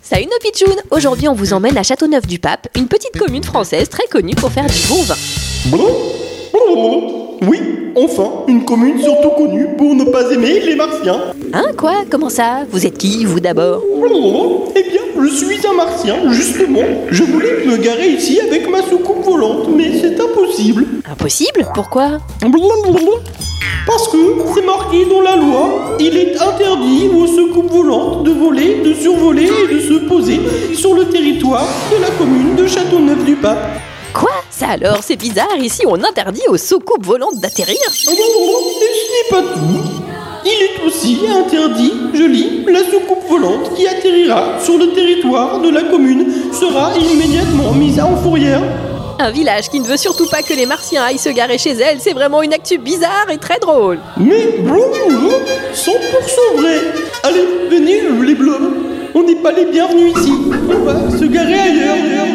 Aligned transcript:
Salut 0.00 0.24
nos 0.24 0.38
pitchouns 0.40 0.76
Aujourd'hui 0.90 1.28
on 1.28 1.34
vous 1.34 1.52
emmène 1.52 1.76
à 1.76 1.82
Châteauneuf-du-Pape, 1.82 2.68
une 2.74 2.88
petite 2.88 3.18
commune 3.18 3.44
française 3.44 3.90
très 3.90 4.06
connue 4.06 4.34
pour 4.34 4.50
faire 4.50 4.64
du 4.64 4.80
bon 4.88 5.02
vin. 5.02 5.14
Oui, 7.42 7.60
enfin, 7.96 8.30
une 8.48 8.64
commune 8.64 8.98
surtout 9.02 9.30
connue 9.30 9.68
pour 9.76 9.94
ne 9.94 10.04
pas 10.04 10.32
aimer 10.32 10.60
les 10.60 10.74
martiens. 10.74 11.20
Hein 11.52 11.72
quoi? 11.76 12.04
Comment 12.10 12.30
ça? 12.30 12.64
Vous 12.70 12.86
êtes 12.86 12.96
qui 12.96 13.26
vous 13.26 13.40
d'abord? 13.40 13.82
Eh 14.74 14.82
bien, 14.84 15.02
je 15.22 15.28
suis 15.28 15.66
un 15.66 15.74
martien, 15.74 16.32
justement. 16.32 16.82
Je 17.10 17.24
voulais 17.24 17.66
me 17.66 17.76
garer 17.76 18.08
ici 18.08 18.40
avec 18.40 18.68
ma 18.70 18.82
soucoupe 18.82 19.22
volante, 19.24 19.68
mais 19.68 20.00
c'est 20.00 20.18
impossible. 20.18 20.86
Impossible? 21.08 21.68
Pourquoi? 21.74 22.18
Parce 23.86 24.08
que 24.08 24.18
c'est 24.54 24.66
marqué 24.66 25.06
dans 25.06 25.20
la 25.22 25.27
interdit 26.58 27.08
aux 27.14 27.26
soucoupes 27.26 27.70
volantes 27.70 28.24
de 28.24 28.32
voler, 28.32 28.80
de 28.84 28.92
survoler 28.92 29.44
et 29.44 29.74
de 29.74 29.80
se 29.80 29.94
poser 30.06 30.40
sur 30.74 30.94
le 30.94 31.04
territoire 31.04 31.68
de 31.92 32.02
la 32.02 32.10
commune 32.10 32.56
de 32.56 32.66
Châteauneuf-du-Pape. 32.66 33.80
Quoi? 34.12 34.30
Ça 34.50 34.68
alors, 34.70 34.98
c'est 35.02 35.16
bizarre, 35.16 35.56
ici 35.58 35.82
on 35.86 36.02
interdit 36.02 36.42
aux 36.48 36.56
soucoupes 36.56 37.04
volantes 37.04 37.36
d'atterrir? 37.36 37.76
Oh, 37.86 38.10
Et 38.10 38.10
ce 38.10 38.10
n'est 38.10 39.30
pas 39.30 39.42
tout. 39.54 39.88
Il 40.44 40.50
est 40.50 40.86
aussi 40.86 41.20
interdit, 41.28 41.92
je 42.12 42.24
lis, 42.24 42.64
la 42.66 42.80
soucoupe 42.80 43.28
volante 43.28 43.74
qui 43.76 43.86
atterrira 43.86 44.58
sur 44.60 44.78
le 44.78 44.92
territoire 44.92 45.60
de 45.60 45.68
la 45.68 45.82
commune 45.82 46.52
sera 46.52 46.92
immédiatement 46.96 47.72
mise 47.72 48.00
en 48.00 48.16
fourrière. 48.16 48.62
Un 49.20 49.32
village 49.32 49.68
qui 49.68 49.80
ne 49.80 49.86
veut 49.86 49.96
surtout 49.96 50.28
pas 50.28 50.42
que 50.42 50.54
les 50.54 50.64
martiens 50.64 51.02
aillent 51.02 51.18
se 51.18 51.28
garer 51.28 51.58
chez 51.58 51.72
elle, 51.72 51.98
c'est 52.00 52.12
vraiment 52.12 52.40
une 52.40 52.52
actu 52.52 52.78
bizarre 52.78 53.26
et 53.30 53.38
très 53.38 53.58
drôle. 53.58 53.98
Mais 54.16 54.46
100% 55.74 55.90
les 58.24 58.34
bleus. 58.34 58.52
On 59.14 59.22
n'est 59.22 59.36
pas 59.36 59.52
les 59.52 59.66
bienvenus 59.66 60.12
ici. 60.16 60.32
On 60.70 60.84
va 60.84 61.10
se 61.10 61.24
garer 61.24 61.54
ailleurs. 61.54 62.27